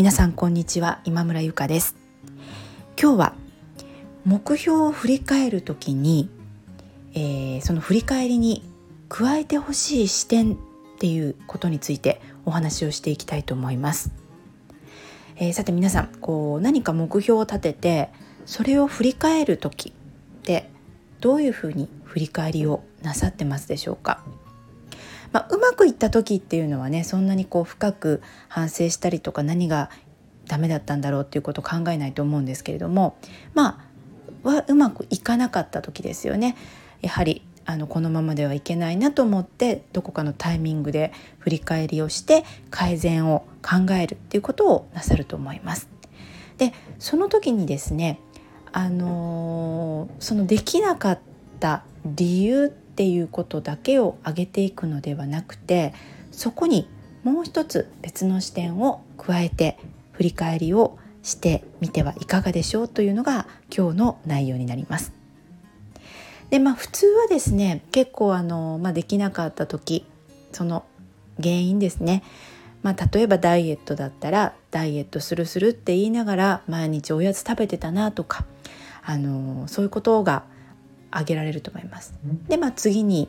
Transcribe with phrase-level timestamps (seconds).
[0.00, 1.94] 皆さんこんにちは今村ゆかです。
[2.98, 3.34] 今日は
[4.24, 6.30] 目標を振り返るときに、
[7.12, 8.62] えー、その振り返りに
[9.10, 10.56] 加えてほしい視点っ
[10.98, 14.10] ていうことについてお話をしていきたいと思います、
[15.36, 18.08] えー、さて皆さんこう何か目標を立てて
[18.46, 20.70] それを振り返る時って
[21.20, 24.24] どういうふうに振り返りをなさってますでしょうか？
[25.32, 29.90] まあ、うまくいった時っていうのはねそんなにこう深く反省したりとか何が
[30.46, 33.16] ダメだったんだろうっていうことを考えないと思うんですけれども
[33.54, 33.80] ま
[34.44, 36.56] あはうまくいかなかった時ですよね
[37.02, 45.88] やはりあのこのままではいけないなと思ってどこかのタイミングで振り返りをして改善を考えるっていうことをなさると思います。
[46.58, 48.18] でその時にですね
[48.72, 51.20] あのー、そのできなかっ
[51.58, 55.94] た理由っていうことだけを挙げていくのではなくて
[56.32, 56.86] そこに
[57.24, 59.78] もう一つ別の視点を加えて
[60.12, 65.14] 振り返りをしてみてはいかがでしょうというのが今日の内容になります。
[66.50, 70.04] でまあ普通はですね結構あの、まあ、できなかった時
[70.52, 70.84] その
[71.42, 72.22] 原因ですね、
[72.82, 78.44] まあ、例えばダイエットだったらダイエットするするって言いながら毎日おやつ食べてたなとか
[79.02, 80.44] あのそういうことが
[81.10, 82.14] 挙げられると思います。
[82.48, 83.28] でまあ次に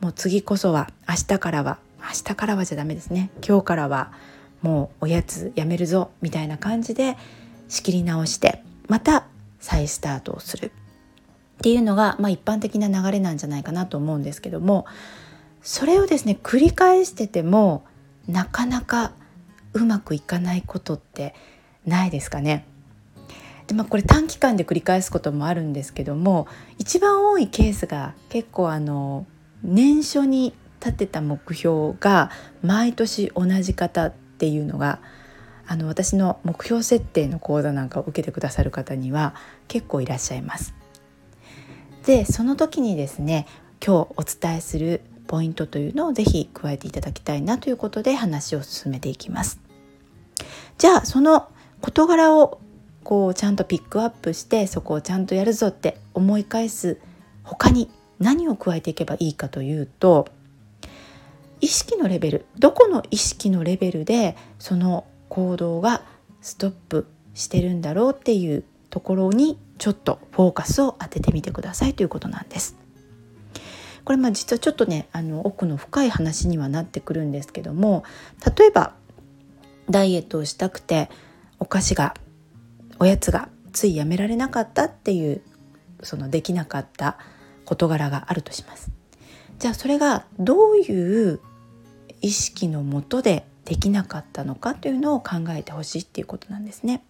[0.00, 4.12] もう次こそは明日からは明日からはじゃダメですね今日からは
[4.62, 7.16] もうおやつやめるぞみたいな感じで
[7.68, 9.26] 仕切り直してまた
[9.60, 10.70] 再スタートをするっ
[11.62, 14.86] ていうのが、まあ、一般的な流れなんじゃないかなと思うんですけども
[15.62, 17.84] それをですね繰り返してても
[18.28, 19.12] なかなか
[19.72, 21.34] うまくいかないことって
[21.86, 22.66] ないですかね。
[23.66, 26.46] でまあ、これ短期間で繰り返すこともあるんですけども
[26.78, 29.26] 一番多いケースが結構あの
[29.62, 32.30] 年初に立てた目標が
[32.62, 35.00] 毎年同じ方っていうのが
[35.66, 39.34] あの私の目標設定の講座なんかを受けてくださる方には
[39.66, 40.74] 結構いらっしゃいます。
[42.04, 43.46] でその時にですね
[43.84, 49.58] 今日お伝えするポイントというのをぜひ加えていただきたいなということで話を進めていきます。
[50.76, 51.48] じゃあその
[51.80, 52.60] 事柄を
[53.04, 56.98] こうちゃんとピックアップしてそこをちゃんとやるぞって思い返す
[57.42, 60.26] 他に何を加えていけばいいかというと
[61.60, 66.02] 意識のレベルどこの意識のレベルでその行動が
[66.40, 72.76] ストップしてるんだろうっていうところにちょっとフォーカスを当ててみてくださいということなんです。
[74.04, 78.04] これまあ実はちょっとねあの奥の深い話にはなってくるんですけども
[78.56, 78.92] 例えば
[79.88, 81.10] ダイエットをしたくて
[81.58, 82.14] お菓子が
[83.04, 85.42] おやつがついやめられなかったっていう
[86.02, 87.18] そのできなかった
[87.66, 88.90] 事柄があるとします。
[89.58, 91.38] じゃあそれがどういう
[92.22, 97.04] 意識のもとでできなかったのかというのを考えてほしいっていうことなんですね。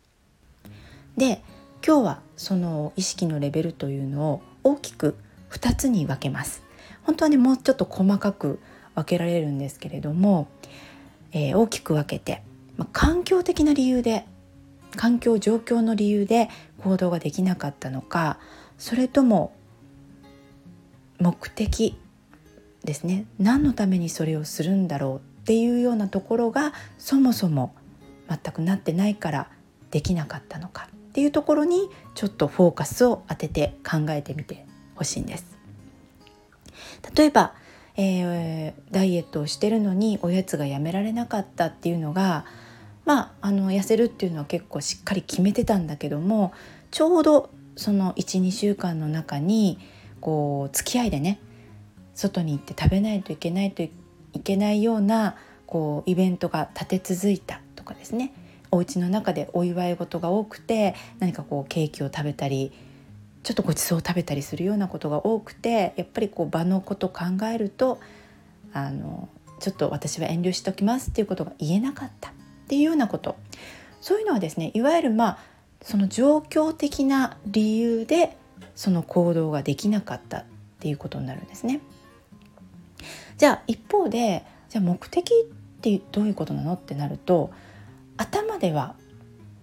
[1.17, 1.41] で
[1.87, 5.15] 今日はその意識のレベルというのを大きく
[5.51, 6.65] 2つに分けます。
[7.05, 8.59] 本当はねもうちょっと細かく
[8.97, 10.49] 分けられるんですけれども、
[11.31, 12.43] えー、大きく分けて、
[12.77, 14.27] まあ、環境的な理由で
[14.97, 16.49] 環境状況の理由で
[16.83, 18.39] 行動ができなかったのか
[18.79, 19.55] それとも
[21.19, 21.99] 目的
[22.85, 27.75] ですね何のためにそれをするんだろうっていうようなところがそもそも
[28.29, 29.49] 全くなってないから
[29.91, 34.67] できなかったのかっていうところにちょっとフォーカスを当てて考えてみて
[34.97, 35.47] ほしいんです。
[37.15, 37.55] 例えば、
[37.97, 42.45] えー、ダイエットをしてるのにおやつがやめられなかったっていうのが
[43.05, 46.53] まああの痩せるっていうのは結構しっかり決めてたんだけども
[46.91, 49.79] ちょうどその12週間の中に
[50.21, 51.41] こう付き合いでね
[52.15, 53.91] 外に行って食べないといけないとい
[54.43, 58.33] けないようなこうイベントが立て続いたとかですね。
[58.71, 62.73] お家の中でお祝い事が多くて何かこうケーキを食べたり
[63.45, 68.01] ちょっとごちそうを食べたりするようなことが多くてやっぱりこう場のこと考えると
[68.73, 69.29] あの
[69.61, 72.33] ちょっと私は遠慮しときますっていうことが言えなかった。
[72.65, 73.37] っていうようなこと。
[74.01, 75.39] そういうのはですねいわゆるまあ
[75.81, 78.37] その状況的な理由で
[78.75, 80.45] その行動ができなかったっ
[80.81, 81.81] ていうことになるんですね。
[83.39, 87.51] じゃあ一方でじゃあ目的ってどういうことなのってなると
[88.17, 88.95] 頭では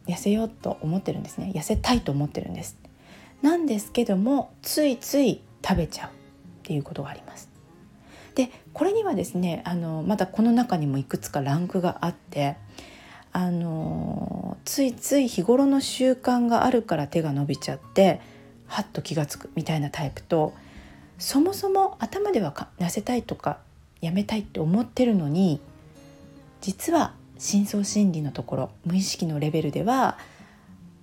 [0.07, 1.51] 痩せようと思ってるんですね。
[1.56, 2.77] 痩せたいと思ってるんです。
[3.42, 6.12] なんですけどもついつい食べちゃうっ
[6.63, 7.50] ていうことがあります。
[8.36, 12.57] でこれにはですねあのまだこの中にもいくつかランクがあって
[13.33, 18.19] あのついつい日頃の習慣があるから手が伸びちゃって
[18.68, 20.54] はっと気が付くみたいなタイプと
[21.18, 23.60] そもそも頭では痩せたいとか
[24.01, 25.62] やめたいって思ってるのに
[26.62, 30.18] 実は深層心理のところ無意識のレベルでは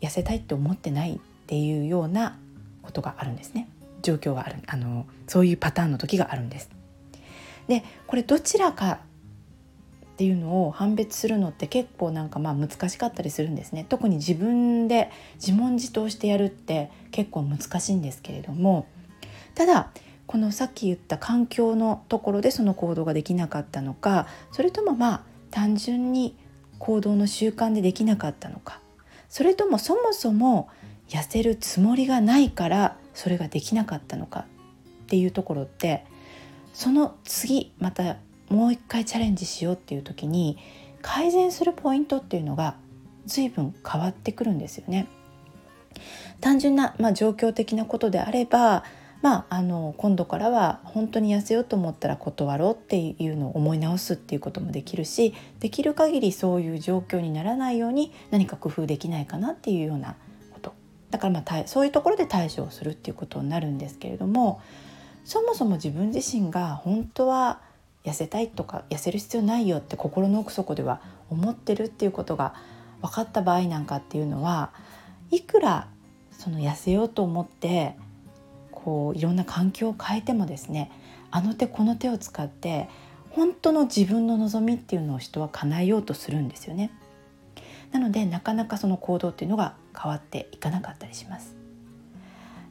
[0.01, 2.39] 痩せたいって思ってないっていうような
[2.83, 3.69] ことがあるんですね
[4.03, 6.71] 状況があるあのそういうパターンの時があるんです。
[7.67, 9.01] でこれどちらか
[10.19, 13.87] っていうのを判別するのって結構なんかまあ難しかったりするんですね。
[13.89, 18.87] 特に自分で自問自答してやるって結構難しいんですけれども。
[19.55, 19.93] ただ
[20.27, 25.23] このさっき言った環境のところでその行動ができなかったのかそれともまあ
[25.53, 26.37] 単純に
[26.81, 28.81] 行動の習慣でできなかったのか
[29.29, 30.69] それともそもそも
[31.09, 34.47] 痩せるつもりがないからそれができなかったのか
[35.05, 36.05] っていうところって
[36.73, 38.17] その次また
[38.49, 40.59] もう一回チャレンジしようっていう時に
[41.03, 42.75] 改善するポイントっていうのが
[43.27, 45.07] 随分変わってくるんですよね。
[46.41, 48.85] 単純な、まあ、状況的なことであれば
[49.21, 60.15] まあ、あの今度からは本当に痩せようと思ったら断ろうっていうのを思い直すっていうこともできるしできる限りそういう状況にならないように何か工夫できないかなっていうような
[60.53, 60.73] こと
[61.11, 64.61] だからまあそういうところで対処をするっていうことになるんですけれども
[65.25, 67.61] そもそも自分自身が本当は
[68.09, 71.01] 痩せたいとか痩せる必要ないよって心の奥底では
[71.31, 72.55] 思ってるっていうことが
[73.03, 74.71] 分かった場合なんかっていうのは
[75.31, 75.89] いくら
[76.33, 77.97] その痩せようと思って
[78.73, 80.91] こういろんな環境を変えてもですね
[81.31, 82.89] あの手この手を使って
[83.31, 86.91] 本当の自分の望みっていうのを人は叶えようとするんですよね。
[87.93, 91.55] なのでなかなかその行動っていうのが変わっていかなかったりします。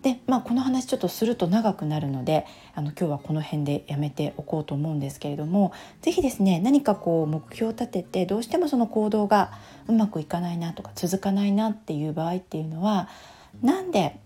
[0.02, 2.46] で、まあ、この話ちょっとすると長くなるので
[2.76, 9.52] あの今日はこの辺でやめておこうと思うんですけれども是非ですね何かこう目標を立ててどうしてもその行動が
[9.88, 13.10] うまくいかないなとか続かないなっていう場合っていうのは
[13.62, 14.20] なんで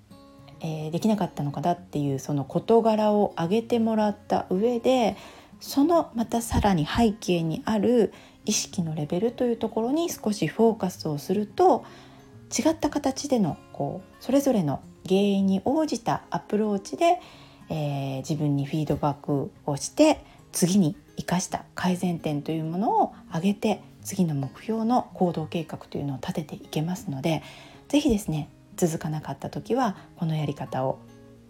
[0.64, 5.18] えー、できなかったのかなっていうその事柄を挙げてもらった上で
[5.60, 8.14] そのまたさらに背景にある
[8.46, 11.84] 意識のレベルというところに少しフォーカスをすると
[12.58, 17.20] 違った形でのこうそれぞれの原因に応じたアプローチで、
[17.70, 27.44] えー、自分にフィードバックをして次に生かした改善点というものを挙げて次の目標の行動計画というのを立てていけますので
[27.88, 31.00] 是非ですね続かなかった時はこのやり方を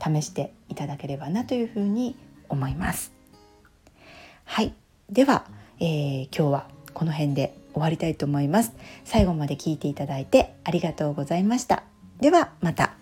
[0.04, 2.15] 試していただければなというふうに
[2.50, 3.13] 思います。
[4.44, 4.74] はい
[5.09, 5.45] では、
[5.80, 8.74] えー、今日はこの辺で終わりたいと思います。
[9.06, 11.83] 最後まで聞いていただいてありがとうございました。
[12.19, 13.00] ではまた。